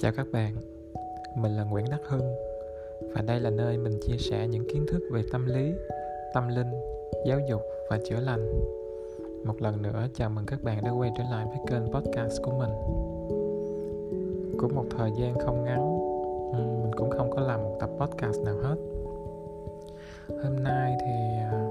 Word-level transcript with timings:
Chào 0.00 0.12
các 0.16 0.26
bạn, 0.32 0.54
mình 1.36 1.52
là 1.56 1.64
Nguyễn 1.64 1.84
Đắc 1.90 2.00
Hưng 2.08 2.34
và 3.14 3.22
đây 3.22 3.40
là 3.40 3.50
nơi 3.50 3.78
mình 3.78 4.00
chia 4.02 4.16
sẻ 4.18 4.48
những 4.48 4.68
kiến 4.72 4.86
thức 4.88 5.02
về 5.12 5.22
tâm 5.32 5.46
lý, 5.46 5.72
tâm 6.34 6.48
linh, 6.48 6.70
giáo 7.26 7.40
dục 7.48 7.62
và 7.90 7.98
chữa 8.08 8.20
lành. 8.20 8.52
Một 9.44 9.62
lần 9.62 9.82
nữa 9.82 10.06
chào 10.14 10.30
mừng 10.30 10.46
các 10.46 10.62
bạn 10.62 10.84
đã 10.84 10.90
quay 10.90 11.10
trở 11.18 11.24
lại 11.30 11.46
với 11.46 11.58
kênh 11.66 11.92
podcast 11.92 12.42
của 12.42 12.52
mình. 12.58 12.70
Cũng 14.58 14.74
một 14.74 14.84
thời 14.98 15.10
gian 15.18 15.38
không 15.38 15.64
ngắn, 15.64 15.80
ừ, 16.52 16.58
mình 16.82 16.92
cũng 16.96 17.10
không 17.10 17.30
có 17.30 17.40
làm 17.40 17.62
một 17.62 17.76
tập 17.80 17.90
podcast 17.98 18.40
nào 18.44 18.56
hết. 18.62 18.76
Hôm 20.42 20.62
nay 20.62 20.96
thì 21.00 21.38
à, 21.38 21.68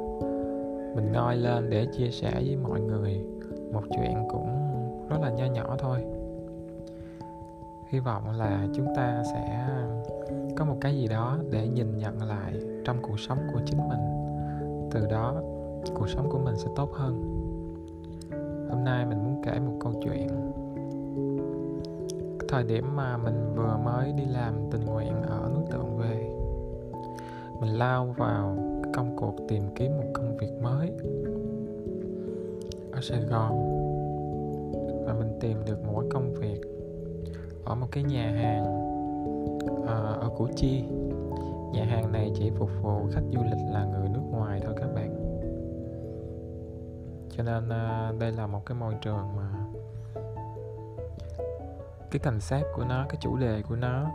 mình 0.95 1.11
ngồi 1.13 1.35
lên 1.35 1.69
để 1.69 1.87
chia 1.97 2.09
sẻ 2.11 2.31
với 2.33 2.55
mọi 2.55 2.81
người 2.81 3.21
một 3.71 3.83
chuyện 3.89 4.27
cũng 4.29 4.49
rất 5.09 5.17
là 5.21 5.29
nho 5.29 5.45
nhỏ 5.45 5.75
thôi 5.79 6.16
hy 7.89 7.99
vọng 7.99 8.37
là 8.37 8.67
chúng 8.73 8.87
ta 8.95 9.23
sẽ 9.33 9.67
có 10.55 10.65
một 10.65 10.77
cái 10.81 10.97
gì 10.97 11.07
đó 11.07 11.37
để 11.51 11.67
nhìn 11.67 11.97
nhận 11.97 12.23
lại 12.23 12.53
trong 12.85 12.97
cuộc 13.01 13.19
sống 13.19 13.37
của 13.53 13.59
chính 13.65 13.77
mình. 13.77 13.99
Từ 14.91 15.07
đó, 15.11 15.41
cuộc 15.95 16.09
sống 16.09 16.29
của 16.29 16.39
mình 16.39 16.55
sẽ 16.57 16.67
tốt 16.75 16.93
hơn. 16.93 17.43
Hôm 18.69 18.83
nay 18.83 19.05
mình 19.05 19.23
muốn 19.23 19.41
kể 19.45 19.59
một 19.59 19.77
câu 19.79 19.93
chuyện. 20.03 20.27
Thời 22.49 22.63
điểm 22.63 22.95
mà 22.95 23.17
mình 23.17 23.53
vừa 23.55 23.77
mới 23.83 24.13
đi 24.13 24.25
làm 24.25 24.53
tình 24.71 24.85
nguyện 24.85 25.21
ở 25.21 25.51
núi 25.55 25.63
tượng 25.71 25.97
về, 25.97 26.29
mình 27.61 27.77
lao 27.77 28.15
vào 28.17 28.57
công 28.93 29.15
cuộc 29.15 29.35
tìm 29.47 29.63
kiếm 29.75 29.97
một 29.97 30.07
công 30.13 30.37
việc 30.37 30.51
mới 30.61 30.91
ở 32.91 33.01
sài 33.01 33.21
gòn 33.21 33.53
và 35.05 35.13
mình 35.13 35.37
tìm 35.39 35.57
được 35.65 35.83
một 35.85 36.03
công 36.09 36.33
việc 36.33 36.76
ở 37.67 37.75
một 37.75 37.87
cái 37.91 38.03
nhà 38.03 38.31
hàng 38.31 38.65
à, 39.87 39.95
ở 39.95 40.29
Củ 40.37 40.47
Chi. 40.55 40.83
Nhà 41.73 41.85
hàng 41.85 42.11
này 42.11 42.31
chỉ 42.35 42.51
phục 42.59 42.69
vụ 42.81 43.07
khách 43.11 43.21
du 43.31 43.43
lịch 43.43 43.73
là 43.73 43.85
người 43.85 44.09
nước 44.09 44.23
ngoài 44.31 44.61
thôi 44.63 44.73
các 44.77 44.87
bạn. 44.95 45.13
Cho 47.37 47.43
nên 47.43 47.69
à, 47.69 48.11
đây 48.19 48.31
là 48.31 48.47
một 48.47 48.65
cái 48.65 48.77
môi 48.77 48.93
trường 49.01 49.35
mà 49.35 49.49
cái 52.11 52.19
concept 52.19 52.65
của 52.75 52.83
nó 52.89 53.05
cái 53.09 53.17
chủ 53.21 53.37
đề 53.37 53.61
của 53.69 53.75
nó 53.75 54.11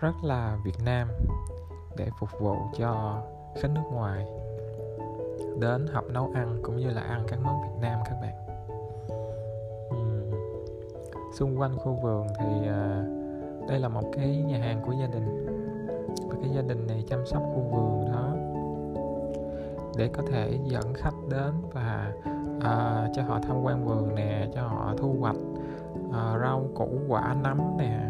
rất 0.00 0.14
là 0.22 0.58
Việt 0.64 0.84
Nam 0.84 1.08
để 1.96 2.08
phục 2.20 2.28
vụ 2.40 2.56
cho 2.78 3.22
khách 3.60 3.70
nước 3.70 3.88
ngoài 3.92 4.26
đến 5.60 5.86
học 5.92 6.04
nấu 6.10 6.32
ăn 6.34 6.60
cũng 6.62 6.76
như 6.76 6.90
là 6.90 7.02
ăn 7.02 7.24
các 7.28 7.38
món 7.42 7.62
Việt 7.62 7.80
Nam 7.80 8.00
các 8.04 8.14
bạn 8.22 8.43
xung 11.34 11.60
quanh 11.60 11.76
khu 11.76 11.92
vườn 12.02 12.26
thì 12.38 12.46
uh, 12.60 13.68
đây 13.68 13.78
là 13.78 13.88
một 13.88 14.10
cái 14.12 14.44
nhà 14.46 14.58
hàng 14.58 14.82
của 14.86 14.92
gia 14.92 15.06
đình. 15.06 15.46
Và 16.28 16.36
cái 16.42 16.50
gia 16.50 16.62
đình 16.62 16.86
này 16.86 17.04
chăm 17.08 17.26
sóc 17.26 17.42
khu 17.42 17.60
vườn 17.60 18.12
đó 18.12 18.30
để 19.96 20.08
có 20.08 20.22
thể 20.30 20.58
dẫn 20.64 20.94
khách 20.94 21.14
đến 21.30 21.52
và 21.72 22.12
uh, 22.56 23.12
cho 23.14 23.22
họ 23.22 23.40
tham 23.42 23.62
quan 23.62 23.84
vườn 23.84 24.14
nè 24.14 24.48
cho 24.54 24.62
họ 24.62 24.94
thu 24.98 25.16
hoạch 25.20 25.36
uh, 26.08 26.40
rau 26.40 26.66
củ 26.74 26.88
quả 27.08 27.36
nấm 27.42 27.76
nè. 27.78 28.00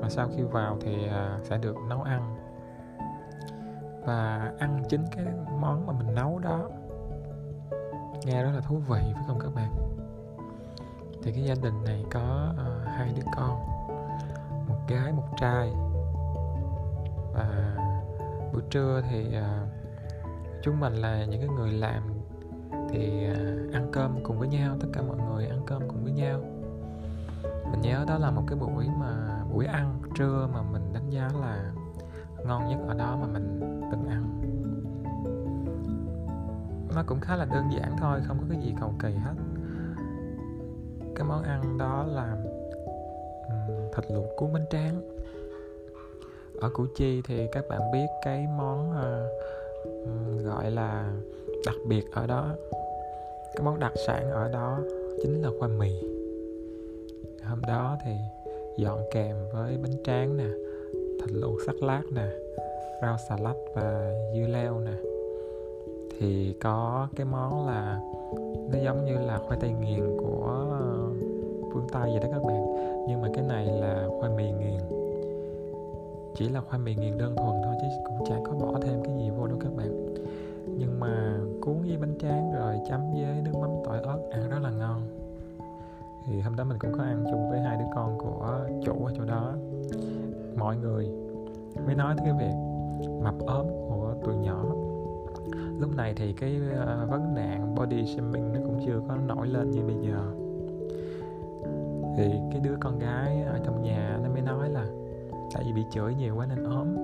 Và 0.00 0.08
sau 0.08 0.28
khi 0.36 0.42
vào 0.42 0.76
thì 0.80 1.06
uh, 1.06 1.44
sẽ 1.46 1.58
được 1.58 1.76
nấu 1.88 2.02
ăn. 2.02 2.36
Và 4.04 4.52
ăn 4.58 4.82
chính 4.88 5.04
cái 5.16 5.24
món 5.60 5.86
mà 5.86 5.92
mình 5.92 6.14
nấu 6.14 6.38
đó. 6.38 6.68
Nghe 8.24 8.42
rất 8.42 8.50
là 8.54 8.60
thú 8.60 8.76
vị 8.76 9.00
phải 9.14 9.24
không 9.26 9.38
các 9.40 9.54
bạn? 9.54 9.72
Thì 11.22 11.32
cái 11.32 11.44
gia 11.44 11.54
đình 11.62 11.84
này 11.84 12.04
có 12.10 12.52
uh, 12.52 12.86
hai 12.86 13.12
đứa 13.16 13.22
con 13.36 13.60
một 14.68 14.78
gái 14.88 15.12
một 15.12 15.28
trai. 15.36 15.72
Và 17.34 17.76
buổi 18.52 18.62
trưa 18.70 19.02
thì 19.10 19.36
uh, 19.38 19.68
chúng 20.62 20.80
mình 20.80 20.92
là 20.92 21.24
những 21.24 21.40
cái 21.40 21.48
người 21.48 21.72
làm 21.72 22.02
thì 22.90 23.28
uh, 23.30 23.74
ăn 23.74 23.88
cơm 23.92 24.24
cùng 24.24 24.38
với 24.38 24.48
nhau 24.48 24.76
tất 24.80 24.88
cả 24.92 25.02
mọi 25.02 25.16
người 25.16 25.46
ăn 25.46 25.62
cơm 25.66 25.82
cùng 25.88 26.04
với 26.04 26.12
nhau. 26.12 26.40
Mình 27.70 27.80
nhớ 27.80 28.04
đó 28.08 28.18
là 28.18 28.30
một 28.30 28.42
cái 28.46 28.58
buổi 28.58 28.88
mà 29.00 29.44
buổi 29.52 29.66
ăn 29.66 30.02
trưa 30.14 30.48
mà 30.52 30.62
mình 30.62 30.92
đánh 30.92 31.10
giá 31.10 31.28
là 31.40 31.72
ngon 32.46 32.68
nhất 32.68 32.78
ở 32.88 32.94
đó 32.94 33.18
mà 33.20 33.26
mình 33.26 33.60
từng 33.92 34.06
ăn. 34.08 34.38
Nó 36.94 37.02
cũng 37.06 37.20
khá 37.20 37.36
là 37.36 37.44
đơn 37.44 37.72
giản 37.72 37.96
thôi 37.98 38.20
không 38.24 38.38
có 38.38 38.44
cái 38.50 38.60
gì 38.60 38.74
cầu 38.80 38.94
kỳ 38.98 39.14
hết 39.14 39.34
cái 41.14 41.26
món 41.28 41.42
ăn 41.42 41.78
đó 41.78 42.06
là 42.08 42.36
thịt 43.96 44.10
luộc 44.10 44.26
cuốn 44.36 44.52
bánh 44.52 44.66
tráng. 44.70 45.00
Ở 46.60 46.70
củ 46.74 46.86
chi 46.96 47.22
thì 47.26 47.46
các 47.52 47.64
bạn 47.68 47.80
biết 47.92 48.06
cái 48.24 48.46
món 48.56 48.90
uh, 48.90 50.44
gọi 50.44 50.70
là 50.70 51.12
đặc 51.66 51.76
biệt 51.88 52.04
ở 52.12 52.26
đó. 52.26 52.48
Cái 53.54 53.64
món 53.64 53.80
đặc 53.80 53.92
sản 54.06 54.30
ở 54.30 54.48
đó 54.48 54.78
chính 55.22 55.42
là 55.42 55.48
khoai 55.58 55.70
mì. 55.70 56.02
Hôm 57.44 57.60
đó 57.68 57.98
thì 58.04 58.12
dọn 58.76 59.00
kèm 59.12 59.36
với 59.52 59.78
bánh 59.82 59.96
tráng 60.04 60.36
nè 60.36 60.48
thịt 61.20 61.30
luộc 61.32 61.58
sắc 61.66 61.82
lát 61.82 62.02
nè 62.10 62.28
rau 63.02 63.16
xà 63.28 63.36
lách 63.36 63.56
và 63.74 64.12
dưa 64.34 64.46
leo 64.46 64.80
nè. 64.80 64.94
Thì 66.18 66.54
có 66.60 67.08
cái 67.16 67.26
món 67.26 67.66
là 67.66 68.00
nó 68.72 68.78
giống 68.84 69.04
như 69.04 69.18
là 69.26 69.38
khoai 69.38 69.58
tây 69.60 69.70
nghiền 69.70 70.16
của 70.18 70.66
vươn 71.74 71.88
tay 71.92 72.10
vậy 72.10 72.20
đó 72.20 72.28
các 72.32 72.42
bạn. 72.44 72.66
Nhưng 73.08 73.22
mà 73.22 73.28
cái 73.34 73.44
này 73.44 73.66
là 73.66 74.08
khoai 74.18 74.30
mì 74.36 74.52
nghiền. 74.52 74.80
Chỉ 76.34 76.48
là 76.48 76.60
khoai 76.60 76.78
mì 76.78 76.94
nghiền 76.94 77.18
đơn 77.18 77.36
thuần 77.36 77.62
thôi 77.64 77.74
chứ 77.80 77.86
cũng 78.04 78.26
chả 78.28 78.36
có 78.44 78.52
bỏ 78.52 78.78
thêm 78.82 79.02
cái 79.04 79.14
gì 79.18 79.30
vô 79.30 79.46
đâu 79.46 79.58
các 79.60 79.76
bạn. 79.76 80.14
Nhưng 80.78 81.00
mà 81.00 81.38
cuốn 81.60 81.74
với 81.80 81.96
bánh 81.96 82.18
tráng 82.18 82.52
rồi 82.52 82.80
chấm 82.88 83.00
với 83.12 83.42
nước 83.44 83.58
mắm 83.60 83.70
tỏi 83.84 84.00
ớt, 84.00 84.18
ăn 84.30 84.50
rất 84.50 84.58
là 84.62 84.70
ngon. 84.70 85.02
Thì 86.26 86.40
hôm 86.40 86.56
đó 86.56 86.64
mình 86.64 86.78
cũng 86.80 86.92
có 86.98 87.04
ăn 87.04 87.24
chung 87.30 87.50
với 87.50 87.60
hai 87.60 87.76
đứa 87.76 87.84
con 87.94 88.18
của 88.18 88.58
chủ 88.84 89.04
ở 89.04 89.12
chỗ 89.16 89.24
đó. 89.24 89.52
Mọi 90.56 90.76
người 90.76 91.08
mới 91.86 91.94
nói 91.94 92.14
tới 92.18 92.26
cái 92.26 92.34
việc 92.38 92.54
mập 93.22 93.34
ốm 93.46 93.66
của 93.66 94.14
tụi 94.24 94.36
nhỏ. 94.36 94.64
Lúc 95.78 95.96
này 95.96 96.14
thì 96.16 96.32
cái 96.32 96.60
ờ, 96.76 97.06
vấn 97.10 97.34
nạn 97.34 97.74
body 97.74 98.06
shaming 98.06 98.52
nó 98.52 98.60
cũng 98.64 98.80
chưa 98.86 99.00
có 99.08 99.16
nổi 99.16 99.46
lên 99.46 99.70
như 99.70 99.82
bây 99.82 99.96
giờ 99.96 100.41
thì 102.16 102.32
cái 102.50 102.60
đứa 102.60 102.76
con 102.80 102.98
gái 102.98 103.42
ở 103.42 103.58
trong 103.64 103.82
nhà 103.82 104.18
nó 104.22 104.28
mới 104.28 104.42
nói 104.42 104.68
là 104.68 104.86
tại 105.54 105.62
vì 105.66 105.72
bị 105.72 105.82
chửi 105.90 106.14
nhiều 106.14 106.36
quá 106.36 106.46
nên 106.46 106.64
ốm. 106.64 106.96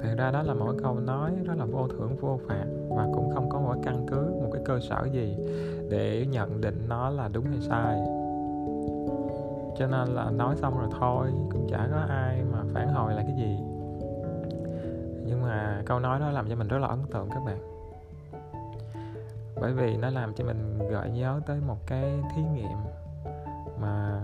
Thật 0.00 0.14
ra 0.18 0.30
đó 0.30 0.42
là 0.42 0.54
mỗi 0.54 0.74
câu 0.82 0.94
nói 0.94 1.32
rất 1.44 1.54
là 1.58 1.64
vô 1.64 1.88
thưởng, 1.88 2.16
vô 2.20 2.38
phạt 2.48 2.64
và 2.88 3.08
cũng 3.14 3.30
không 3.34 3.48
có 3.48 3.60
một 3.60 3.74
căn 3.82 4.06
cứ, 4.06 4.34
một 4.42 4.50
cái 4.52 4.62
cơ 4.64 4.80
sở 4.80 5.08
gì 5.12 5.36
để 5.90 6.26
nhận 6.30 6.60
định 6.60 6.86
nó 6.88 7.10
là 7.10 7.28
đúng 7.28 7.44
hay 7.44 7.60
sai. 7.60 8.00
Cho 9.78 9.86
nên 9.86 10.08
là 10.08 10.30
nói 10.30 10.56
xong 10.56 10.78
rồi 10.78 10.88
thôi, 11.00 11.28
cũng 11.52 11.66
chả 11.70 11.88
có 11.92 11.98
ai 12.08 12.42
mà 12.52 12.58
phản 12.72 12.88
hồi 12.88 13.14
lại 13.14 13.24
cái 13.28 13.36
gì. 13.36 13.58
Nhưng 15.26 15.42
mà 15.42 15.82
câu 15.86 16.00
nói 16.00 16.20
đó 16.20 16.30
làm 16.30 16.48
cho 16.48 16.56
mình 16.56 16.68
rất 16.68 16.78
là 16.78 16.88
ấn 16.88 16.98
tượng 17.12 17.28
các 17.30 17.42
bạn. 17.46 17.58
Bởi 19.60 19.72
vì 19.72 19.96
nó 19.96 20.10
làm 20.10 20.34
cho 20.34 20.44
mình 20.44 20.78
gợi 20.90 21.10
nhớ 21.10 21.40
tới 21.46 21.60
một 21.66 21.78
cái 21.86 22.12
thí 22.34 22.42
nghiệm 22.42 22.78
mà 23.84 24.20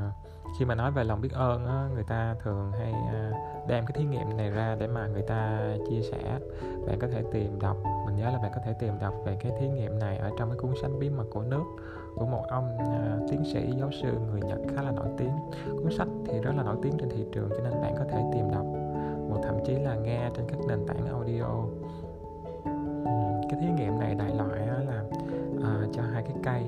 khi 0.59 0.65
mà 0.65 0.75
nói 0.75 0.91
về 0.91 1.04
lòng 1.04 1.21
biết 1.21 1.32
ơn 1.32 1.66
á, 1.66 1.88
người 1.94 2.04
ta 2.04 2.34
thường 2.43 2.72
hay 2.72 2.93
à, 2.93 3.32
đem 3.69 3.87
cái 3.87 3.93
thí 3.94 4.04
nghiệm 4.04 4.37
này 4.37 4.50
ra 4.50 4.76
để 4.81 4.87
mà 4.87 5.06
người 5.06 5.22
ta 5.22 5.60
chia 5.88 6.03
sẻ. 6.03 6.38
Bạn 6.87 6.98
có 7.00 7.09
thể 7.12 7.22
tìm 7.33 7.60
đọc 7.60 7.77
mình 8.07 8.16
nhớ 8.16 8.30
là 8.30 8.39
bạn 8.42 8.53
có 8.54 8.60
thể 8.65 8.72
tìm 8.72 8.95
đọc 9.01 9.15
về 9.24 9.36
cái 9.41 9.53
thí 9.60 9.68
nghiệm 9.68 9.98
này 9.98 10.18
ở 10.18 10.30
trong 10.39 10.51
cái 10.51 10.59
cuốn 10.59 10.71
sách 10.83 10.91
bí 11.01 11.10
mật 11.10 11.24
của 11.30 11.42
nước 11.42 11.65
của 12.15 12.27
một 12.27 12.45
ông 12.48 12.77
uh, 12.77 13.30
tiến 13.30 13.45
sĩ 13.53 13.72
giáo 13.78 13.91
sư 14.03 14.12
người 14.30 14.41
Nhật 14.41 14.59
khá 14.74 14.83
là 14.83 14.91
nổi 14.91 15.09
tiếng. 15.18 15.33
Cuốn 15.83 15.92
sách 15.92 16.09
thì 16.27 16.41
rất 16.41 16.53
là 16.56 16.63
nổi 16.63 16.77
tiếng 16.83 16.92
trên 16.98 17.09
thị 17.09 17.27
trường 17.33 17.48
cho 17.51 17.63
nên 17.63 17.72
bạn 17.83 17.95
có 17.98 18.04
thể 18.10 18.22
tìm 18.33 18.51
đọc 18.53 18.66
hoặc 19.30 19.41
thậm 19.42 19.54
chí 19.66 19.74
là 19.74 19.95
nghe 19.95 20.30
trên 20.36 20.47
các 20.48 20.59
nền 20.68 20.86
tảng 20.86 21.06
audio. 21.06 21.47
Cái 23.51 23.60
thí 23.60 23.66
nghiệm 23.77 23.98
này 23.98 24.15
đại 24.15 24.34
loại 24.34 24.66
là 24.66 25.03
uh, 25.56 25.95
cho 25.95 26.03
hai 26.03 26.22
cái 26.22 26.34
cây 26.42 26.63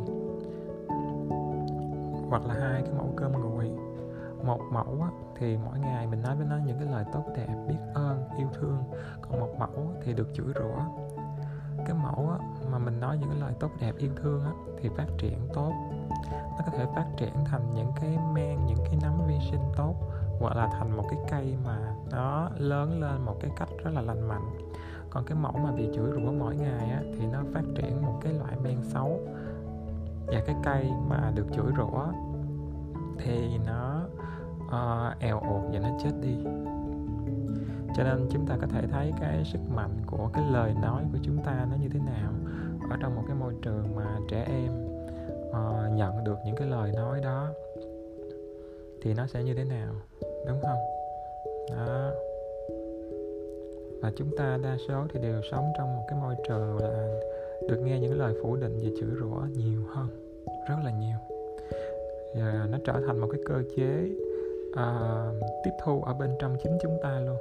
hoặc 2.32 2.46
là 2.46 2.54
hai 2.54 2.82
cái 2.82 2.92
mẫu 2.98 3.12
cơm 3.16 3.32
nguội. 3.32 3.70
Một 4.44 4.60
mẫu 4.70 4.98
á, 5.02 5.08
thì 5.38 5.58
mỗi 5.64 5.78
ngày 5.78 6.06
mình 6.06 6.22
nói 6.22 6.36
với 6.36 6.46
nó 6.50 6.56
những 6.66 6.78
cái 6.78 6.88
lời 6.88 7.04
tốt 7.12 7.24
đẹp 7.36 7.54
biết 7.68 7.76
ơn 7.94 8.24
yêu 8.38 8.48
thương. 8.54 8.78
Còn 9.22 9.40
một 9.40 9.54
mẫu 9.58 9.92
thì 10.02 10.12
được 10.12 10.28
chửi 10.34 10.46
rủa. 10.54 10.82
Cái 11.86 11.96
mẫu 12.02 12.30
á, 12.30 12.38
mà 12.70 12.78
mình 12.78 13.00
nói 13.00 13.18
những 13.18 13.28
cái 13.30 13.40
lời 13.40 13.52
tốt 13.60 13.70
đẹp 13.80 13.92
yêu 13.98 14.10
thương 14.22 14.44
á, 14.44 14.50
thì 14.80 14.88
phát 14.96 15.06
triển 15.18 15.38
tốt. 15.54 15.72
Nó 16.30 16.58
có 16.66 16.72
thể 16.78 16.86
phát 16.96 17.06
triển 17.16 17.32
thành 17.44 17.70
những 17.74 17.92
cái 18.00 18.18
men 18.34 18.66
những 18.66 18.84
cái 18.84 18.98
nấm 19.02 19.12
vi 19.26 19.38
sinh 19.50 19.72
tốt 19.76 19.94
hoặc 20.40 20.56
là 20.56 20.68
thành 20.72 20.96
một 20.96 21.04
cái 21.10 21.18
cây 21.30 21.56
mà 21.64 21.94
nó 22.12 22.48
lớn 22.56 23.00
lên 23.00 23.24
một 23.24 23.36
cái 23.40 23.50
cách 23.56 23.68
rất 23.84 23.90
là 23.94 24.00
lành 24.00 24.28
mạnh. 24.28 24.50
Còn 25.10 25.24
cái 25.24 25.38
mẫu 25.38 25.52
mà 25.52 25.72
bị 25.72 25.88
chửi 25.94 26.10
rủa 26.10 26.32
mỗi 26.32 26.56
ngày 26.56 26.90
á, 26.90 27.02
thì 27.02 27.26
nó 27.26 27.38
phát 27.54 27.64
triển 27.76 28.02
một 28.02 28.18
cái 28.22 28.32
loại 28.32 28.56
men 28.62 28.82
xấu 28.82 29.20
và 30.26 30.42
cái 30.46 30.56
cây 30.64 30.90
mà 31.08 31.32
được 31.34 31.46
chửi 31.54 31.72
rủa 31.76 32.06
thì 33.18 33.58
nó 33.66 34.02
uh, 34.66 35.20
eo 35.20 35.40
ột 35.40 35.62
và 35.72 35.78
nó 35.78 35.88
chết 36.02 36.10
đi. 36.22 36.36
Cho 37.96 38.04
nên 38.04 38.28
chúng 38.30 38.46
ta 38.46 38.56
có 38.60 38.66
thể 38.66 38.86
thấy 38.86 39.12
cái 39.20 39.44
sức 39.44 39.60
mạnh 39.74 39.96
của 40.06 40.30
cái 40.32 40.44
lời 40.50 40.74
nói 40.82 41.04
của 41.12 41.18
chúng 41.22 41.38
ta 41.44 41.66
nó 41.70 41.76
như 41.76 41.88
thế 41.88 42.00
nào 42.00 42.32
ở 42.90 42.96
trong 43.00 43.14
một 43.14 43.22
cái 43.26 43.36
môi 43.36 43.54
trường 43.62 43.96
mà 43.96 44.18
trẻ 44.30 44.44
em 44.48 44.88
uh, 45.48 45.96
nhận 45.96 46.24
được 46.24 46.38
những 46.46 46.56
cái 46.56 46.68
lời 46.68 46.92
nói 46.92 47.20
đó 47.20 47.48
thì 49.02 49.14
nó 49.14 49.26
sẽ 49.26 49.42
như 49.42 49.54
thế 49.54 49.64
nào 49.64 49.94
đúng 50.46 50.60
không? 50.62 50.78
Đó. 51.70 52.10
Và 54.02 54.12
chúng 54.16 54.36
ta 54.36 54.58
đa 54.62 54.76
số 54.88 55.04
thì 55.12 55.20
đều 55.20 55.40
sống 55.50 55.72
trong 55.78 55.96
một 55.96 56.04
cái 56.08 56.18
môi 56.18 56.34
trường 56.48 56.78
là 56.78 57.20
được 57.68 57.80
nghe 57.84 58.00
những 58.00 58.18
lời 58.18 58.34
phủ 58.42 58.56
định 58.56 58.78
và 58.82 58.90
chửi 59.00 59.10
rủa 59.20 59.40
nhiều 59.56 59.80
hơn 59.88 60.08
rất 60.68 60.76
là 60.84 60.90
nhiều. 60.90 61.16
Và 62.34 62.66
nó 62.70 62.78
trở 62.84 62.92
thành 63.06 63.18
một 63.18 63.28
cái 63.32 63.40
cơ 63.46 63.62
chế 63.76 64.08
uh, 64.70 65.42
tiếp 65.64 65.70
thu 65.84 66.02
ở 66.02 66.14
bên 66.14 66.30
trong 66.38 66.56
chính 66.62 66.78
chúng 66.82 66.98
ta 67.02 67.20
luôn. 67.20 67.36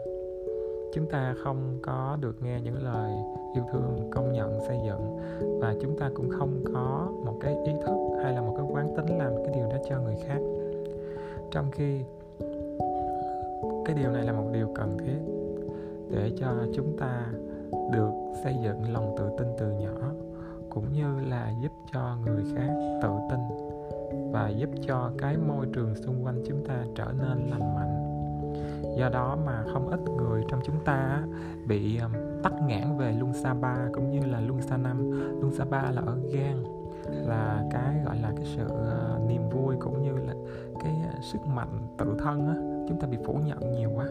Chúng 0.94 1.06
ta 1.06 1.36
không 1.44 1.80
có 1.82 2.18
được 2.22 2.36
nghe 2.44 2.62
những 2.62 2.84
lời 2.84 3.12
yêu 3.56 3.64
thương 3.72 4.10
công 4.12 4.34
nhận 4.34 4.60
xây 4.68 4.78
dựng 4.86 5.18
và 5.60 5.76
chúng 5.82 5.98
ta 6.00 6.12
cũng 6.16 6.30
không 6.30 6.64
có 6.74 7.12
một 7.26 7.38
cái 7.42 7.56
ý 7.66 7.72
thức 7.86 7.96
hay 8.24 8.34
là 8.34 8.42
một 8.42 8.54
cái 8.58 8.66
quán 8.70 8.94
tính 8.96 9.18
làm 9.18 9.36
cái 9.46 9.56
điều 9.56 9.70
đó 9.70 9.78
cho 9.90 10.02
người 10.02 10.16
khác. 10.28 10.40
Trong 11.52 11.72
khi 11.72 12.00
cái 13.86 13.96
điều 13.96 14.12
này 14.12 14.24
là 14.24 14.34
một 14.34 14.50
điều 14.54 14.68
cần 14.76 14.98
thiết 14.98 15.20
để 16.10 16.32
cho 16.40 16.48
chúng 16.74 16.98
ta 16.98 17.28
được 17.92 18.12
xây 18.44 18.56
dựng 18.64 18.94
lòng 18.94 19.16
tự 19.18 19.30
tin 19.38 19.48
từ 19.58 19.72
nhỏ, 19.72 20.12
cũng 20.70 20.94
như 20.94 21.20
là 21.30 21.52
giúp 21.62 21.72
cho 21.94 22.18
người 22.26 22.44
khác 22.56 23.00
tự 23.02 23.10
tin 23.30 23.40
và 24.32 24.50
giúp 24.50 24.70
cho 24.88 25.12
cái 25.18 25.38
môi 25.38 25.66
trường 25.74 25.96
xung 25.96 26.26
quanh 26.26 26.42
chúng 26.48 26.66
ta 26.68 26.86
trở 26.96 27.06
nên 27.20 27.50
lành 27.50 27.76
mạnh. 27.76 28.08
Do 28.98 29.10
đó 29.10 29.38
mà 29.46 29.64
không 29.74 29.90
ít 29.90 30.00
người 30.18 30.44
trong 30.50 30.60
chúng 30.66 30.84
ta 30.86 31.24
bị 31.68 32.00
tắc 32.44 32.54
nghẽn 32.68 32.98
về 32.98 33.12
luân 33.12 33.34
xa 33.34 33.54
ba 33.54 33.78
cũng 33.94 34.12
như 34.12 34.26
là 34.26 34.40
luân 34.40 34.62
xa 34.62 34.78
năm 34.78 35.12
luân 35.40 35.52
xa 35.52 35.66
ba 35.66 35.92
là 35.92 36.02
ở 36.06 36.18
gan, 36.34 36.64
là 37.28 37.64
cái 37.72 37.96
gọi 38.06 38.18
là 38.18 38.34
cái 38.36 38.46
sự 38.46 38.68
ờ, 38.68 39.20
niềm 39.28 39.50
vui 39.50 39.76
cũng 39.80 40.04
như 40.04 40.12
là 40.28 40.34
cái 40.84 40.96
ờ, 41.14 41.20
sức 41.22 41.48
mạnh 41.48 41.88
tự 41.98 42.16
thân 42.20 42.48
á, 42.48 42.56
chúng 42.90 43.00
ta 43.00 43.08
bị 43.08 43.18
phủ 43.26 43.40
nhận 43.46 43.72
nhiều 43.72 43.92
quá 43.96 44.06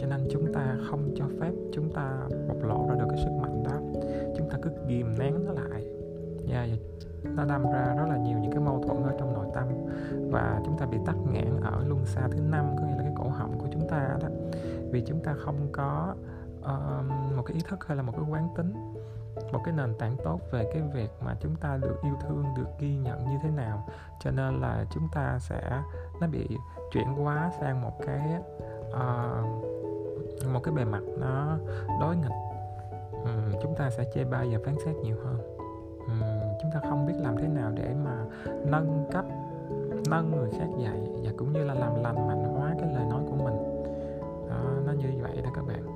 cho 0.00 0.06
nên 0.06 0.28
chúng 0.30 0.52
ta 0.52 0.76
không 0.90 1.14
cho 1.16 1.24
phép 1.40 1.52
chúng 1.72 1.92
ta 1.94 2.20
bộc 2.48 2.62
lộ 2.62 2.86
ra 2.88 2.94
được 2.94 3.06
cái 3.10 3.18
sức 3.24 3.32
mạnh 3.42 3.62
đó. 3.64 4.00
Chúng 4.36 4.50
ta 4.50 4.58
cứ 4.62 4.70
ghìm 4.86 5.18
nén 5.18 5.44
nó 5.44 5.52
lại. 5.52 5.86
Yeah, 6.50 6.70
nó 7.24 7.44
đâm 7.44 7.62
ra 7.72 7.94
rất 7.98 8.06
là 8.08 8.16
nhiều 8.16 8.38
những 8.38 8.52
cái 8.52 8.60
mâu 8.60 8.82
thuẫn 8.82 9.02
ở 9.02 9.14
trong 9.18 9.34
nội 9.34 9.46
tâm. 9.54 9.68
Và 10.30 10.60
chúng 10.64 10.78
ta 10.78 10.86
bị 10.86 10.98
tắc 11.06 11.16
nghẽn 11.32 11.60
ở 11.62 11.84
luân 11.86 12.06
xa 12.06 12.28
thứ 12.30 12.40
năm 12.50 12.76
có 12.78 12.86
nghĩa 12.86 12.96
là 12.96 13.02
cái 13.02 13.12
cổ 13.16 13.28
họng 13.28 13.58
của 13.58 13.66
chúng 13.72 13.88
ta 13.88 14.16
đó. 14.20 14.28
Vì 14.90 15.04
chúng 15.06 15.20
ta 15.24 15.34
không 15.38 15.68
có 15.72 16.14
uh, 16.60 17.36
một 17.36 17.42
cái 17.46 17.54
ý 17.54 17.62
thức 17.68 17.86
hay 17.86 17.96
là 17.96 18.02
một 18.02 18.12
cái 18.16 18.24
quán 18.30 18.48
tính 18.56 18.72
một 19.52 19.60
cái 19.64 19.74
nền 19.74 19.94
tảng 19.98 20.16
tốt 20.24 20.40
về 20.50 20.70
cái 20.72 20.82
việc 20.94 21.10
mà 21.24 21.36
chúng 21.40 21.56
ta 21.56 21.76
được 21.76 21.96
yêu 22.02 22.14
thương 22.20 22.44
được 22.56 22.68
ghi 22.78 22.96
nhận 22.96 23.18
như 23.18 23.36
thế 23.42 23.50
nào. 23.50 23.86
Cho 24.20 24.30
nên 24.30 24.60
là 24.60 24.84
chúng 24.90 25.08
ta 25.12 25.38
sẽ 25.38 25.82
nó 26.20 26.26
bị 26.26 26.48
chuyển 26.92 27.06
hóa 27.06 27.50
sang 27.60 27.82
một 27.82 27.92
cái 28.06 28.34
uh, 28.88 29.69
một 30.52 30.60
cái 30.62 30.74
bề 30.74 30.84
mặt 30.84 31.02
nó 31.18 31.58
đối 32.00 32.16
nghịch. 32.16 32.32
Um, 33.12 33.60
chúng 33.62 33.74
ta 33.74 33.90
sẽ 33.90 34.04
chê 34.14 34.24
bai 34.24 34.48
và 34.52 34.58
phán 34.64 34.74
xét 34.84 34.96
nhiều 34.96 35.16
hơn. 35.24 35.38
Um, 36.06 36.22
chúng 36.62 36.70
ta 36.74 36.80
không 36.88 37.06
biết 37.06 37.14
làm 37.16 37.36
thế 37.36 37.48
nào 37.48 37.72
để 37.74 37.94
mà 38.04 38.24
nâng 38.64 39.08
cấp 39.12 39.24
nâng 40.10 40.30
người 40.30 40.50
khác 40.50 40.66
dạy 40.78 41.00
và 41.22 41.30
cũng 41.38 41.52
như 41.52 41.64
là 41.64 41.74
làm 41.74 42.02
lành 42.02 42.28
mạnh 42.28 42.54
hóa 42.54 42.74
cái 42.80 42.94
lời 42.94 43.04
nói 43.10 43.22
của 43.30 43.36
mình. 43.36 43.54
Đó, 44.48 44.64
nó 44.86 44.92
như 44.92 45.08
vậy 45.22 45.42
đó 45.44 45.50
các 45.54 45.64
bạn. 45.66 45.86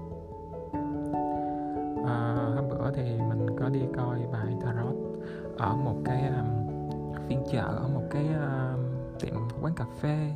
À, 2.06 2.36
hôm 2.56 2.68
bữa 2.68 2.90
thì 2.94 3.20
mình 3.28 3.56
có 3.60 3.68
đi 3.68 3.80
coi 3.96 4.18
bài 4.32 4.56
tarot 4.64 4.94
ở 5.58 5.76
một 5.76 5.96
cái 6.04 6.22
um, 6.26 6.46
phiên 7.28 7.42
chợ 7.52 7.64
ở 7.64 7.88
một 7.94 8.02
cái 8.10 8.26
um, 8.26 8.84
tiệm 9.20 9.34
quán 9.62 9.74
cà 9.74 9.84
phê. 10.00 10.30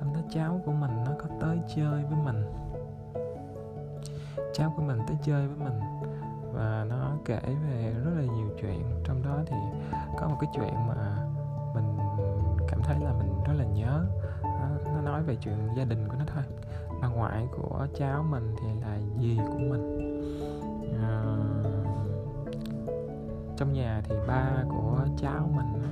Hôm 0.00 0.14
đó 0.14 0.20
cháu 0.30 0.60
của 0.66 0.72
mình 0.72 0.90
nó 1.04 1.12
có 1.18 1.28
tới 1.40 1.58
chơi 1.76 2.04
với 2.10 2.18
mình 2.24 2.44
cháu 4.60 4.72
của 4.76 4.82
mình 4.82 4.98
tới 5.06 5.16
chơi 5.22 5.46
với 5.46 5.56
mình. 5.56 5.80
Và 6.52 6.86
nó 6.88 7.12
kể 7.24 7.40
về 7.44 7.94
rất 8.04 8.10
là 8.16 8.22
nhiều 8.22 8.48
chuyện. 8.60 9.02
Trong 9.04 9.22
đó 9.22 9.38
thì 9.46 9.56
có 10.18 10.28
một 10.28 10.36
cái 10.40 10.50
chuyện 10.54 10.74
mà 10.88 11.26
mình 11.74 11.96
cảm 12.68 12.80
thấy 12.82 12.96
là 13.00 13.12
mình 13.12 13.42
rất 13.46 13.52
là 13.58 13.64
nhớ. 13.64 14.04
Nó, 14.42 14.92
nó 14.94 15.00
nói 15.00 15.22
về 15.22 15.36
chuyện 15.36 15.68
gia 15.76 15.84
đình 15.84 16.08
của 16.08 16.14
nó 16.18 16.24
thôi. 16.34 16.44
Bà 17.02 17.08
ngoại 17.08 17.48
của 17.56 17.86
cháu 17.94 18.22
mình 18.22 18.54
thì 18.60 18.66
là 18.80 18.98
dì 19.20 19.38
của 19.48 19.58
mình. 19.58 20.22
À, 21.02 21.34
trong 23.56 23.72
nhà 23.72 24.02
thì 24.04 24.14
ba 24.28 24.64
của 24.68 24.98
cháu 25.16 25.50
mình 25.54 25.82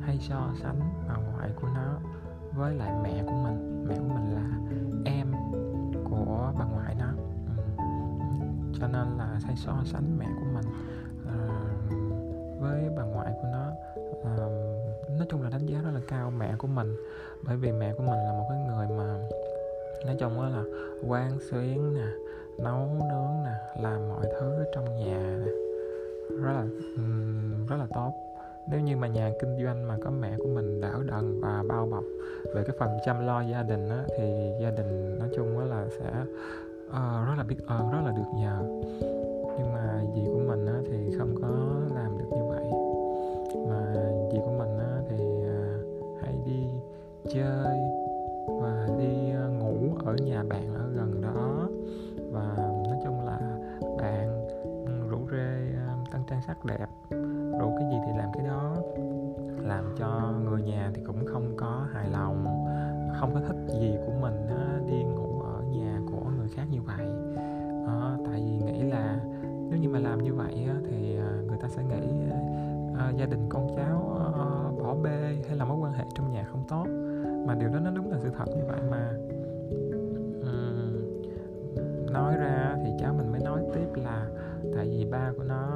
hay 0.00 0.18
so 0.18 0.48
sánh 0.62 0.80
bà 1.08 1.14
ngoại 1.16 1.50
của 1.60 1.68
nó 1.74 1.98
với 2.54 2.74
lại 2.74 2.94
mẹ 3.02 3.22
của 3.26 3.42
mình. 3.44 3.86
Mẹ 3.88 3.94
của 3.98 4.14
mình 4.14 4.34
là 4.34 4.74
em 5.04 5.32
của 6.04 6.52
bà 6.58 6.64
ngoại 6.64 6.94
nó 6.98 7.06
cho 8.82 8.88
nên 8.88 9.18
là 9.18 9.38
hay 9.44 9.56
so 9.56 9.72
sánh 9.84 10.18
mẹ 10.18 10.26
của 10.40 10.46
mình 10.54 10.64
uh, 11.22 12.60
với 12.60 12.90
bà 12.96 13.02
ngoại 13.02 13.32
của 13.42 13.48
nó. 13.52 13.70
Uh, 14.20 14.52
nói 15.18 15.26
chung 15.30 15.42
là 15.42 15.50
đánh 15.50 15.66
giá 15.66 15.78
rất 15.84 15.90
là 15.94 16.00
cao 16.08 16.30
mẹ 16.30 16.54
của 16.58 16.68
mình 16.68 16.96
bởi 17.46 17.56
vì 17.56 17.72
mẹ 17.72 17.94
của 17.94 18.02
mình 18.02 18.18
là 18.26 18.32
một 18.32 18.46
cái 18.50 18.58
người 18.58 18.86
mà 18.98 19.18
nói 20.06 20.16
chung 20.18 20.36
đó 20.36 20.48
là 20.48 20.62
quan 21.08 21.38
xuyến 21.50 21.94
nè 21.94 22.06
nấu 22.58 22.86
nướng 22.86 23.44
nè 23.44 23.82
làm 23.82 24.08
mọi 24.08 24.26
thứ 24.40 24.64
trong 24.74 24.96
nhà 24.96 25.38
nè. 25.44 25.52
Rất 26.42 26.52
là 26.52 26.66
um, 26.96 27.66
rất 27.66 27.76
là 27.76 27.86
tốt. 27.94 28.12
Nếu 28.70 28.80
như 28.80 28.96
mà 28.96 29.06
nhà 29.06 29.30
kinh 29.40 29.64
doanh 29.64 29.88
mà 29.88 29.96
có 30.04 30.10
mẹ 30.10 30.36
của 30.38 30.48
mình 30.54 30.80
đỡ 30.80 31.02
đần 31.06 31.40
và 31.40 31.64
bao 31.68 31.86
bọc 31.86 32.04
về 32.54 32.64
cái 32.66 32.76
phần 32.78 32.98
chăm 33.06 33.26
lo 33.26 33.40
gia 33.40 33.62
đình 33.62 33.88
á, 33.88 34.04
thì 34.18 34.50
gia 34.62 34.70
đình 34.70 35.18
nói 35.18 35.28
chung 35.36 35.58
á 35.58 35.64
là 35.64 35.86
sẽ 35.98 36.12
uh, 36.92 37.26
rất 37.28 37.34
là 37.36 37.44
biết 37.44 37.66
ơn 37.66 37.90
rất 37.90 38.00
là 38.04 38.12
được 38.12 38.30
nhờ. 38.34 38.58
Nhưng 39.58 39.72
mà 39.72 40.04
dì 40.14 40.24
của 40.26 40.40
mình 40.46 40.66
á, 40.66 40.80
thì 40.90 41.16
không 41.18 41.34
có 41.42 41.48
làm 41.94 42.18
được 42.18 42.28
như 42.30 42.44
vậy. 42.48 42.64
Mà 43.68 43.94
dì 44.32 44.38
của 44.44 44.58
mình 44.58 44.78
á, 44.78 45.00
thì 45.08 45.24
uh, 45.24 46.22
hay 46.22 46.38
đi 46.46 46.68
chơi 47.34 47.78
và 48.46 48.88
đi 48.98 49.32
uh, 49.46 49.62
ngủ 49.62 49.94
ở 50.04 50.14
nhà 50.14 50.42
bạn 50.42 50.74
ở 50.74 50.88
gần 50.94 51.20
đó. 51.20 51.68
Và 52.32 52.56
nói 52.88 52.96
chung 53.04 53.26
là 53.26 53.58
bạn 53.98 54.46
rủ 55.08 55.18
rê 55.30 55.62
uh, 56.02 56.10
tăng 56.10 56.22
trang 56.30 56.40
sắc 56.46 56.64
đẹp. 56.64 56.86
Mà 69.92 69.98
làm 69.98 70.22
như 70.22 70.34
vậy 70.34 70.68
thì 70.90 71.16
à, 71.16 71.30
người 71.48 71.58
ta 71.60 71.68
sẽ 71.68 71.82
nghĩ 71.84 72.30
à, 72.30 72.38
à, 72.98 73.10
gia 73.16 73.26
đình 73.26 73.46
con 73.48 73.68
cháu 73.76 74.18
bỏ 74.82 74.94
bê 75.02 75.36
hay 75.48 75.56
là 75.56 75.64
mối 75.64 75.78
quan 75.78 75.92
hệ 75.92 76.04
trong 76.14 76.32
nhà 76.32 76.44
không 76.52 76.64
tốt. 76.68 76.86
Mà 77.46 77.54
điều 77.54 77.68
đó 77.68 77.80
nó 77.84 77.90
đúng 77.90 78.10
là 78.10 78.18
sự 78.18 78.30
thật 78.36 78.44
như 78.48 78.62
vậy 78.66 78.80
mà. 78.90 79.12
Nói 82.12 82.36
ra 82.36 82.76
thì 82.84 82.90
cháu 83.00 83.14
mình 83.14 83.32
mới 83.32 83.40
nói 83.40 83.62
tiếp 83.74 83.86
là 83.94 84.26
tại 84.76 84.88
vì 84.88 85.04
ba 85.10 85.32
của 85.36 85.44
nó 85.44 85.68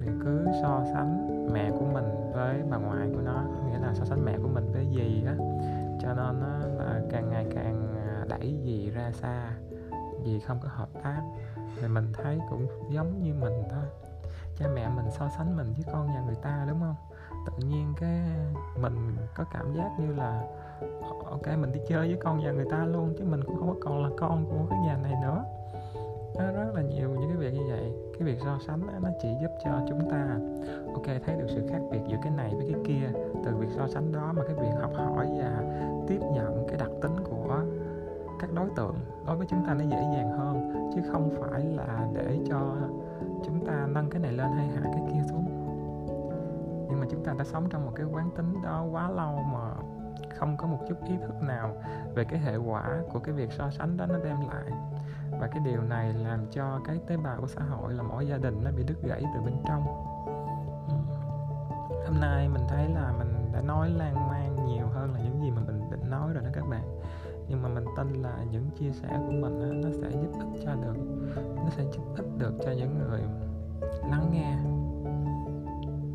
thì 0.00 0.06
cứ 0.24 0.46
so 0.62 0.84
sánh 0.92 1.38
mẹ 1.52 1.70
của 1.70 1.84
mình 1.92 2.04
với 2.34 2.62
bà 2.70 2.76
ngoại 2.76 3.08
của 3.14 3.20
nó, 3.20 3.44
nghĩa 3.66 3.78
là 3.78 3.94
so 3.94 4.04
sánh 4.04 4.24
mẹ 4.24 4.38
của 4.42 4.48
mình 4.48 4.72
với 4.72 4.86
gì 4.86 5.22
á. 5.26 5.36
Cho 6.00 6.14
nên 6.14 6.40
nó 6.40 6.84
là 6.84 7.00
càng 7.10 7.30
ngày 7.30 7.46
càng 7.54 7.94
đẩy 8.28 8.54
gì 8.64 8.90
ra 8.90 9.10
xa 9.12 9.50
vì 10.24 10.40
không 10.40 10.58
có 10.62 10.68
hợp 10.72 10.88
tác. 11.02 11.22
Thì 11.80 11.88
mình 11.88 12.12
thấy 12.12 12.38
cũng 12.50 12.66
giống 12.90 13.22
như 13.22 13.34
mình 13.34 13.62
thôi. 13.70 13.84
Cha 14.58 14.66
mẹ 14.74 14.88
mình 14.96 15.06
so 15.10 15.28
sánh 15.28 15.56
mình 15.56 15.72
với 15.76 15.84
con 15.92 16.06
nhà 16.06 16.22
người 16.26 16.34
ta 16.42 16.66
đúng 16.68 16.80
không? 16.80 16.94
Tự 17.46 17.66
nhiên 17.66 17.94
cái 18.00 18.20
mình 18.80 19.16
có 19.34 19.44
cảm 19.52 19.74
giác 19.74 19.90
như 19.98 20.14
là 20.14 20.42
ok 21.24 21.46
mình 21.58 21.72
đi 21.72 21.80
chơi 21.88 22.08
với 22.08 22.18
con 22.22 22.38
nhà 22.38 22.52
người 22.52 22.66
ta 22.70 22.84
luôn 22.84 23.14
chứ 23.18 23.24
mình 23.24 23.44
cũng 23.44 23.56
không 23.56 23.68
có 23.68 23.74
còn 23.80 24.04
là 24.04 24.10
con 24.18 24.46
của 24.46 24.66
cái 24.70 24.78
nhà 24.78 24.98
này 25.02 25.14
nữa. 25.22 25.44
Nó 26.38 26.52
rất 26.52 26.74
là 26.74 26.82
nhiều 26.82 27.10
những 27.10 27.28
cái 27.28 27.36
việc 27.36 27.52
như 27.52 27.64
vậy. 27.70 27.92
Cái 28.12 28.22
việc 28.22 28.38
so 28.44 28.58
sánh 28.66 28.86
đó, 28.86 28.92
nó 29.02 29.08
chỉ 29.22 29.28
giúp 29.42 29.50
cho 29.64 29.70
chúng 29.88 30.10
ta 30.10 30.38
ok 30.92 31.06
thấy 31.26 31.36
được 31.36 31.46
sự 31.48 31.66
khác 31.70 31.80
biệt 31.90 32.00
giữa 32.08 32.16
cái 32.22 32.32
này 32.32 32.54
với 32.54 32.72
cái 32.72 32.80
kia. 32.84 33.18
Từ 33.44 33.56
việc 33.56 33.68
so 33.76 33.88
sánh 33.88 34.12
đó 34.12 34.32
mà 34.36 34.42
cái 34.46 34.54
việc 34.54 34.80
học 34.80 34.92
hỏi 34.94 35.26
và 35.38 35.62
tiếp 36.08 36.17
chúng 39.48 39.66
ta 39.66 39.74
nó 39.74 39.84
dễ 39.84 40.02
dàng 40.14 40.30
hơn, 40.38 40.72
chứ 40.94 41.02
không 41.12 41.30
phải 41.40 41.64
là 41.64 42.06
để 42.14 42.38
cho 42.48 42.76
chúng 43.44 43.66
ta 43.66 43.86
nâng 43.88 44.10
cái 44.10 44.20
này 44.20 44.32
lên 44.32 44.52
hay 44.52 44.66
hạ 44.66 44.80
cái 44.84 45.02
kia 45.08 45.20
xuống. 45.30 45.44
Nhưng 46.90 47.00
mà 47.00 47.06
chúng 47.10 47.24
ta 47.24 47.34
đã 47.38 47.44
sống 47.44 47.68
trong 47.70 47.84
một 47.84 47.92
cái 47.94 48.06
quán 48.06 48.30
tính 48.36 48.62
đó 48.62 48.84
quá 48.92 49.10
lâu 49.10 49.38
mà 49.52 49.70
không 50.38 50.56
có 50.56 50.66
một 50.66 50.78
chút 50.88 50.94
ý 51.04 51.16
thức 51.16 51.42
nào 51.42 51.72
về 52.14 52.24
cái 52.24 52.40
hệ 52.40 52.56
quả 52.56 52.88
của 53.12 53.18
cái 53.18 53.34
việc 53.34 53.52
so 53.52 53.70
sánh 53.70 53.96
đó 53.96 54.06
nó 54.06 54.18
đem 54.24 54.36
lại. 54.40 54.72
Và 55.40 55.46
cái 55.46 55.60
điều 55.64 55.82
này 55.82 56.12
làm 56.12 56.46
cho 56.50 56.80
cái 56.84 57.00
tế 57.06 57.16
bào 57.16 57.40
của 57.40 57.46
xã 57.46 57.62
hội 57.62 57.92
là 57.92 58.02
mỗi 58.02 58.26
gia 58.26 58.36
đình 58.36 58.64
nó 58.64 58.70
bị 58.76 58.84
đứt 58.84 59.02
gãy 59.02 59.22
từ 59.34 59.40
bên 59.40 59.54
trong. 59.66 59.82
Hôm 62.06 62.20
nay 62.20 62.48
mình 62.48 62.62
thấy 62.68 62.88
là 62.88 63.12
mình 63.18 63.52
đã 63.52 63.60
nói 63.60 63.90
lan 63.90 64.27
tin 67.96 68.22
là 68.22 68.44
những 68.50 68.70
chia 68.78 68.90
sẻ 68.90 69.08
của 69.26 69.32
mình 69.32 69.80
nó 69.80 69.88
sẽ 70.02 70.10
giúp 70.10 70.32
ích 70.38 70.62
cho 70.64 70.74
được, 70.74 70.96
nó 71.56 71.68
sẽ 71.70 71.84
giúp 71.92 72.02
ích 72.16 72.38
được 72.38 72.52
cho 72.64 72.72
những 72.72 72.98
người 72.98 73.20
lắng 74.10 74.30
nghe. 74.32 74.58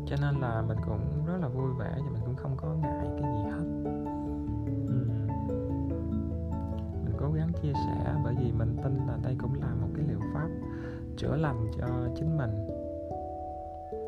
Cho 0.06 0.16
nên 0.20 0.40
là 0.40 0.62
mình 0.68 0.78
cũng 0.86 1.00
rất 1.26 1.36
là 1.40 1.48
vui 1.48 1.70
vẻ 1.78 1.90
và 1.96 2.10
mình 2.12 2.22
cũng 2.24 2.34
không 2.36 2.56
có 2.56 2.68
ngại 2.82 3.06
cái 3.20 3.32
gì 3.32 3.50
hết. 3.50 3.64
Mình 7.04 7.14
cố 7.18 7.32
gắng 7.32 7.52
chia 7.62 7.72
sẻ 7.72 8.14
bởi 8.24 8.34
vì 8.38 8.52
mình 8.52 8.76
tin 8.82 8.96
là 9.06 9.18
đây 9.22 9.36
cũng 9.38 9.54
là 9.60 9.74
một 9.80 9.88
cái 9.96 10.04
liệu 10.08 10.20
pháp 10.34 10.48
chữa 11.16 11.36
lành 11.36 11.70
cho 11.78 11.86
chính 12.16 12.36
mình. 12.36 12.68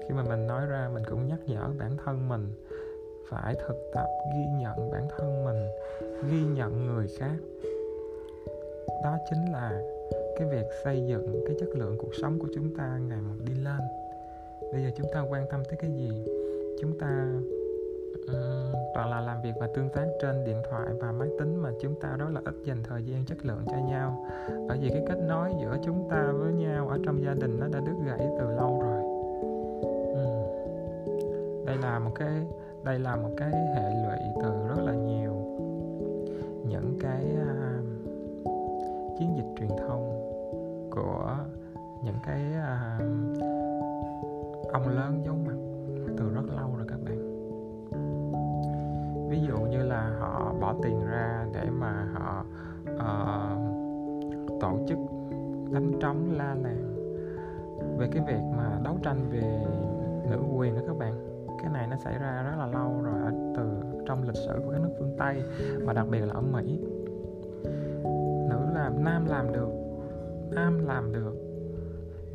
Khi 0.09 0.15
mà 0.15 0.23
mình 0.23 0.47
nói 0.47 0.67
ra 0.67 0.91
mình 0.95 1.03
cũng 1.11 1.27
nhắc 1.27 1.39
nhở 1.47 1.71
bản 1.79 1.97
thân 2.05 2.29
mình 2.29 2.53
phải 3.31 3.55
thực 3.67 3.91
tập 3.93 4.07
ghi 4.35 4.45
nhận 4.61 4.91
bản 4.91 5.09
thân 5.17 5.45
mình 5.45 5.67
ghi 6.31 6.43
nhận 6.55 6.87
người 6.87 7.07
khác. 7.19 7.37
Đó 9.05 9.19
chính 9.31 9.53
là 9.53 9.83
cái 10.39 10.49
việc 10.49 10.67
xây 10.85 11.07
dựng 11.07 11.45
cái 11.47 11.57
chất 11.61 11.69
lượng 11.75 11.97
cuộc 11.99 12.15
sống 12.23 12.39
của 12.39 12.49
chúng 12.55 12.77
ta 12.77 12.99
ngày 13.09 13.19
một 13.21 13.35
đi 13.47 13.55
lên. 13.65 13.81
Bây 14.73 14.83
giờ 14.83 14.91
chúng 14.97 15.07
ta 15.15 15.21
quan 15.31 15.47
tâm 15.51 15.63
tới 15.65 15.77
cái 15.77 15.91
gì? 15.91 16.27
Chúng 16.81 16.99
ta 16.99 17.33
um, 18.27 18.73
toàn 18.95 19.11
là 19.11 19.21
làm 19.21 19.43
việc 19.43 19.53
và 19.61 19.69
tương 19.75 19.89
tác 19.89 20.07
trên 20.23 20.45
điện 20.45 20.63
thoại 20.71 20.89
và 21.01 21.13
máy 21.13 21.29
tính 21.39 21.57
mà 21.57 21.71
chúng 21.81 21.95
ta 22.01 22.17
rất 22.19 22.29
là 22.33 22.41
ít 22.45 22.55
dành 22.65 22.83
thời 22.83 23.03
gian 23.03 23.25
chất 23.25 23.47
lượng 23.47 23.63
cho 23.67 23.77
nhau. 23.89 24.27
Bởi 24.69 24.79
vì 24.79 24.89
cái 24.89 25.05
kết 25.09 25.19
nối 25.29 25.51
giữa 25.61 25.77
chúng 25.85 26.09
ta 26.11 26.33
với 26.33 26.53
nhau 26.53 26.89
ở 26.89 26.99
trong 27.05 27.23
gia 27.25 27.35
đình 27.35 27.61
nó 27.61 27.67
đã 27.69 27.81
đứt 27.81 27.95
gãy 28.07 28.29
từ 28.39 28.51
lâu 28.57 28.81
rồi. 28.81 29.03
Uhm. 30.13 30.47
đây 31.67 31.77
là 31.83 31.99
một 31.99 32.11
cái 32.15 32.47
đây 32.87 32.99
là 32.99 33.17
một 33.17 33.29
cái 33.37 33.51
hệ 33.51 33.91
lụy 33.91 34.19
từ 34.43 34.53
rất 34.69 34.79
là 34.85 34.95
nhiều. 34.95 35.33
Những 36.69 36.99
cái 37.01 37.25
uh, 37.35 37.85
chiến 39.19 39.37
dịch 39.37 39.55
truyền 39.59 39.71
thông 39.79 40.31
của 40.91 41.37
những 42.05 42.15
cái 42.27 42.41
uh, 42.57 43.03
ông 44.73 44.89
lớn 44.89 45.23
giấu 45.25 45.35
mặt 45.47 45.57
từ 46.19 46.31
rất 46.35 46.45
lâu 46.57 46.77
rồi 46.77 46.87
các 46.89 46.99
bạn. 47.05 47.19
Ví 49.31 49.41
dụ 49.41 49.59
như 49.59 49.83
là 49.83 50.17
họ 50.21 50.55
bỏ 50.61 50.75
tiền 50.83 51.07
ra 51.07 51.47
để 51.53 51.71
mà 51.71 52.09
họ 52.15 52.45
uh, 52.95 53.59
tổ 54.61 54.79
chức 54.89 54.99
đánh 55.71 55.93
trống 56.01 56.33
la 56.37 56.55
làng 56.55 56.95
về 57.99 58.09
cái 58.13 58.25
việc 58.27 58.43
mà 58.57 58.81
đấu 58.85 58.97
tranh 59.03 59.29
về 59.31 59.67
nữ 60.31 60.39
quyền 60.57 60.75
đó 60.75 60.81
các 60.87 60.99
bạn 60.99 61.36
cái 61.67 61.73
này 61.73 61.87
nó 61.87 61.97
xảy 61.97 62.19
ra 62.19 62.43
rất 62.43 62.57
là 62.59 62.67
lâu 62.67 63.03
rồi 63.03 63.21
ở 63.25 63.33
từ 63.57 63.71
trong 64.07 64.23
lịch 64.23 64.37
sử 64.37 64.61
của 64.65 64.73
các 64.73 64.81
nước 64.81 64.91
phương 64.99 65.17
tây 65.19 65.43
và 65.85 65.93
đặc 65.93 66.07
biệt 66.11 66.21
là 66.21 66.35
ở 66.35 66.41
mỹ. 66.41 66.81
Nữ 68.49 68.59
làm, 68.75 69.05
nam 69.05 69.27
làm 69.27 69.53
được, 69.53 69.69
nam 70.51 70.87
làm 70.87 71.13
được, 71.13 71.35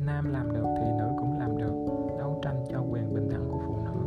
nam 0.06 0.32
làm 0.32 0.52
được 0.52 0.64
thì 0.78 0.84
nữ 0.98 1.08
cũng 1.18 1.38
làm 1.38 1.58
được, 1.58 1.72
đấu 2.18 2.40
tranh 2.42 2.64
cho 2.70 2.80
quyền 2.90 3.14
bình 3.14 3.28
đẳng 3.30 3.48
của 3.50 3.58
phụ 3.66 3.76
nữ. 3.84 4.00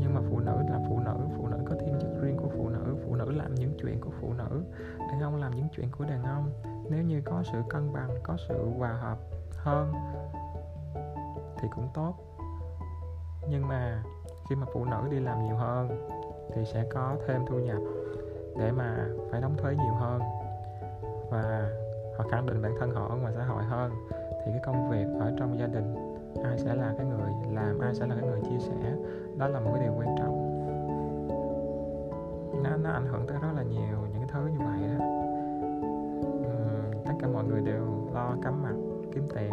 Nhưng 0.00 0.14
mà 0.14 0.20
phụ 0.30 0.38
nữ 0.38 0.56
là 0.70 0.80
phụ 0.88 0.98
nữ 1.04 1.14
phụ 1.36 1.46
nữ 1.46 1.56
có 1.64 1.76
thiên 1.80 1.94
chức 2.00 2.22
riêng 2.22 2.36
của 2.36 2.48
phụ 2.56 2.68
nữ 2.68 2.96
phụ 3.06 3.14
nữ 3.14 3.30
làm 3.30 3.54
những 3.54 3.74
chuyện 3.82 4.00
của 4.00 4.10
phụ 4.20 4.32
nữ. 4.32 4.62
Đàn 4.98 5.20
ông 5.20 5.36
làm 5.36 5.56
những 5.56 5.68
chuyện 5.76 5.88
của 5.98 6.04
đàn 6.04 6.22
ông. 6.22 6.50
Nếu 6.90 7.02
như 7.02 7.20
có 7.24 7.42
sự 7.52 7.58
cân 7.68 7.92
bằng, 7.92 8.10
có 8.22 8.36
sự 8.48 8.68
hòa 8.78 8.92
hợp 8.92 9.18
hơn 9.56 9.92
thì 11.60 11.68
cũng 11.74 11.88
tốt 11.94 12.31
nhưng 13.48 13.68
mà 13.68 14.02
khi 14.48 14.56
mà 14.56 14.66
phụ 14.72 14.84
nữ 14.84 15.08
đi 15.10 15.20
làm 15.20 15.44
nhiều 15.44 15.56
hơn 15.56 16.08
thì 16.54 16.64
sẽ 16.64 16.84
có 16.90 17.16
thêm 17.26 17.44
thu 17.48 17.58
nhập 17.58 17.78
để 18.58 18.72
mà 18.72 19.06
phải 19.30 19.40
đóng 19.40 19.56
thuế 19.56 19.74
nhiều 19.74 19.94
hơn. 19.94 20.22
Và 21.30 21.70
họ 22.16 22.24
khẳng 22.30 22.46
định 22.46 22.62
bản 22.62 22.72
thân 22.80 22.90
họ 22.90 23.08
ở 23.08 23.16
ngoài 23.16 23.32
xã 23.36 23.44
hội 23.44 23.62
hơn. 23.62 23.92
Thì 24.10 24.52
cái 24.52 24.60
công 24.64 24.90
việc 24.90 25.06
ở 25.20 25.32
trong 25.38 25.58
gia 25.58 25.66
đình 25.66 25.94
ai 26.44 26.58
sẽ 26.58 26.74
là 26.74 26.94
cái 26.98 27.06
người 27.06 27.30
làm 27.52 27.78
ai 27.78 27.94
sẽ 27.94 28.06
là 28.06 28.14
cái 28.20 28.28
người 28.28 28.40
chia 28.40 28.58
sẻ 28.58 28.96
đó 29.38 29.48
là 29.48 29.60
một 29.60 29.70
cái 29.74 29.82
điều 29.82 29.94
quan 29.98 30.16
trọng. 30.18 30.48
Nó 32.64 32.76
nó 32.76 32.90
ảnh 32.90 33.06
hưởng 33.06 33.26
tới 33.26 33.38
rất 33.42 33.48
là 33.56 33.62
nhiều 33.62 33.98
những 34.12 34.20
cái 34.20 34.28
thứ 34.32 34.46
như 34.46 34.58
vậy 34.58 34.98
đó. 34.98 35.04
Uhm, 36.36 37.04
tất 37.04 37.12
cả 37.18 37.28
mọi 37.28 37.44
người 37.44 37.60
đều 37.60 37.84
lo 38.14 38.36
cắm 38.42 38.62
mặt 38.62 38.74
kiếm 39.12 39.28
tiền 39.34 39.52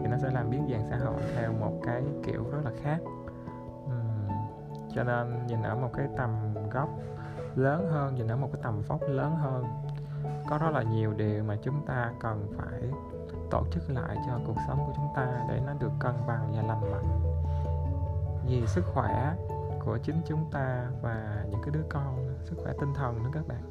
thì 0.00 0.06
nó 0.08 0.16
sẽ 0.18 0.30
làm 0.30 0.50
biến 0.50 0.68
dạng 0.70 0.86
xã 0.90 0.96
hội 0.96 1.20
theo 1.36 1.52
một 1.52 1.72
cái 1.82 2.02
kiểu 2.22 2.44
rất 2.52 2.58
là 2.64 2.70
khác 2.82 2.98
cho 4.96 5.04
nên 5.04 5.46
nhìn 5.46 5.62
ở 5.62 5.76
một 5.76 5.90
cái 5.96 6.08
tầm 6.16 6.30
góc 6.70 6.88
lớn 7.54 7.88
hơn 7.90 8.14
nhìn 8.14 8.28
ở 8.28 8.36
một 8.36 8.48
cái 8.52 8.62
tầm 8.62 8.82
vóc 8.82 9.00
lớn 9.08 9.36
hơn 9.36 9.64
có 10.48 10.58
rất 10.58 10.70
là 10.70 10.82
nhiều 10.82 11.12
điều 11.12 11.44
mà 11.44 11.56
chúng 11.62 11.86
ta 11.86 12.12
cần 12.20 12.52
phải 12.56 12.90
tổ 13.50 13.64
chức 13.70 13.90
lại 13.90 14.16
cho 14.26 14.40
cuộc 14.46 14.56
sống 14.68 14.78
của 14.86 14.92
chúng 14.96 15.08
ta 15.16 15.46
để 15.48 15.60
nó 15.66 15.72
được 15.80 15.90
cân 16.00 16.14
bằng 16.26 16.52
và 16.56 16.62
lành 16.62 16.90
mạnh. 16.92 17.20
Vì 18.48 18.66
sức 18.66 18.84
khỏe 18.94 19.34
của 19.84 19.98
chính 20.02 20.16
chúng 20.26 20.50
ta 20.52 20.86
và 21.02 21.44
những 21.50 21.60
cái 21.62 21.70
đứa 21.72 21.84
con 21.88 22.36
sức 22.44 22.56
khỏe 22.62 22.72
tinh 22.80 22.94
thần 22.94 23.22
nữa 23.22 23.30
các 23.32 23.48
bạn. 23.48 23.62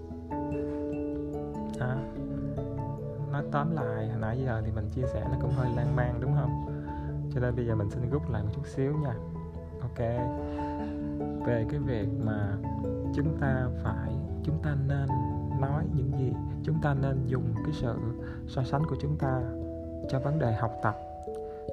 À, 1.80 1.96
nói 3.32 3.44
tóm 3.52 3.76
lại 3.76 4.10
hồi 4.10 4.20
nãy 4.22 4.44
giờ 4.46 4.62
thì 4.66 4.72
mình 4.72 4.90
chia 4.90 5.06
sẻ 5.14 5.26
nó 5.32 5.38
cũng 5.42 5.52
hơi 5.52 5.70
lan 5.76 5.96
man 5.96 6.22
đúng 6.22 6.36
không? 6.36 6.66
Cho 7.34 7.40
nên 7.40 7.56
bây 7.56 7.66
giờ 7.66 7.76
mình 7.76 7.90
xin 7.90 8.10
rút 8.10 8.30
lại 8.30 8.44
một 8.44 8.50
chút 8.56 8.68
xíu 8.68 8.94
nha. 8.94 9.14
Ok 9.82 10.00
về 11.46 11.66
cái 11.70 11.80
việc 11.80 12.08
mà 12.20 12.58
chúng 13.16 13.38
ta 13.42 13.68
phải, 13.84 14.12
chúng 14.44 14.56
ta 14.64 14.76
nên 14.88 15.08
nói 15.62 15.84
những 15.96 16.12
gì, 16.20 16.34
chúng 16.64 16.76
ta 16.84 16.96
nên 17.02 17.28
dùng 17.28 17.54
cái 17.66 17.74
sự 17.82 17.96
so 18.48 18.64
sánh 18.64 18.84
của 18.90 18.96
chúng 19.02 19.18
ta 19.18 19.42
cho 20.10 20.20
vấn 20.20 20.40
đề 20.40 20.52
học 20.52 20.80
tập, 20.84 20.96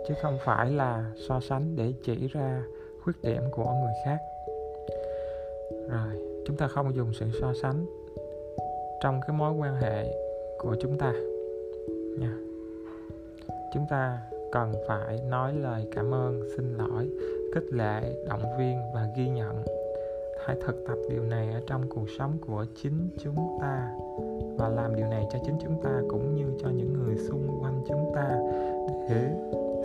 chứ 0.08 0.14
không 0.22 0.38
phải 0.44 0.70
là 0.70 1.10
so 1.28 1.40
sánh 1.40 1.76
để 1.76 1.92
chỉ 2.04 2.28
ra 2.28 2.62
khuyết 3.04 3.22
điểm 3.22 3.42
của 3.52 3.64
người 3.64 3.92
khác. 4.04 4.18
Rồi, 5.88 6.42
chúng 6.46 6.56
ta 6.56 6.68
không 6.68 6.94
dùng 6.94 7.12
sự 7.12 7.26
so 7.40 7.52
sánh 7.62 7.86
trong 9.02 9.20
cái 9.26 9.36
mối 9.36 9.52
quan 9.52 9.76
hệ 9.76 10.14
của 10.58 10.76
chúng 10.80 10.98
ta 10.98 11.12
nha. 12.18 12.32
Chúng 13.74 13.86
ta 13.90 14.18
cần 14.52 14.72
phải 14.88 15.18
nói 15.30 15.54
lời 15.54 15.86
cảm 15.94 16.14
ơn, 16.14 16.40
xin 16.56 16.76
lỗi, 16.78 17.08
khích 17.54 17.72
lệ, 17.72 18.24
động 18.28 18.42
viên 18.58 18.78
và 18.94 19.08
ghi 19.16 19.28
nhận. 19.28 19.62
Hãy 20.46 20.56
thực 20.66 20.84
tập 20.88 20.98
điều 21.10 21.22
này 21.22 21.52
ở 21.52 21.60
trong 21.66 21.82
cuộc 21.88 22.06
sống 22.18 22.38
của 22.46 22.64
chính 22.82 23.08
chúng 23.18 23.58
ta 23.60 23.92
và 24.58 24.68
làm 24.68 24.96
điều 24.96 25.06
này 25.06 25.26
cho 25.32 25.38
chính 25.44 25.58
chúng 25.62 25.82
ta 25.82 26.02
cũng 26.08 26.34
như 26.34 26.44
cho 26.62 26.68
những 26.68 26.92
người 26.92 27.16
xung 27.16 27.62
quanh 27.62 27.84
chúng 27.88 28.12
ta 28.14 28.38
để 29.08 29.30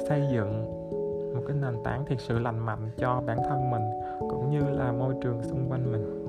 xây 0.09 0.27
dựng 0.31 0.65
một 1.35 1.41
cái 1.47 1.57
nền 1.61 1.83
tảng 1.83 2.05
thiệt 2.05 2.17
sự 2.27 2.39
lành 2.39 2.59
mạnh 2.59 2.89
cho 2.97 3.21
bản 3.25 3.37
thân 3.49 3.71
mình 3.71 3.83
cũng 4.19 4.49
như 4.51 4.69
là 4.69 4.91
môi 4.91 5.15
trường 5.21 5.43
xung 5.43 5.69
quanh 5.69 5.91
mình. 5.91 6.25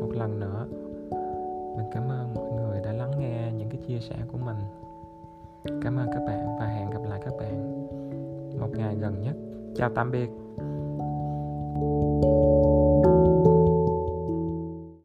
Một 0.00 0.10
lần 0.12 0.40
nữa, 0.40 0.66
mình 1.76 1.86
cảm 1.94 2.08
ơn 2.08 2.34
mọi 2.34 2.50
người 2.52 2.80
đã 2.84 2.92
lắng 2.92 3.12
nghe 3.20 3.52
những 3.52 3.68
cái 3.68 3.80
chia 3.86 3.98
sẻ 3.98 4.16
của 4.32 4.38
mình 4.38 4.56
cảm 5.64 5.96
ơn 5.96 6.08
các 6.12 6.20
bạn 6.26 6.56
và 6.60 6.66
hẹn 6.66 6.90
gặp 6.90 7.00
lại 7.08 7.20
các 7.24 7.32
bạn 7.40 7.88
một 8.60 8.70
ngày 8.76 8.96
gần 9.00 9.20
nhất. 9.20 9.36
Chào 9.76 9.90
tạm 9.94 10.10
biệt. 10.10 10.28
thank 11.80 12.24
you 12.24 12.37